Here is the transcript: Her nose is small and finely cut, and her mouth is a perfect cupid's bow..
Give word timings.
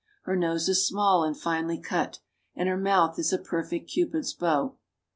Her 0.23 0.35
nose 0.35 0.67
is 0.67 0.87
small 0.87 1.23
and 1.23 1.37
finely 1.39 1.77
cut, 1.79 2.17
and 2.55 2.67
her 2.67 2.75
mouth 2.75 3.19
is 3.19 3.31
a 3.31 3.37
perfect 3.37 3.87
cupid's 3.87 4.33
bow.. 4.33 4.79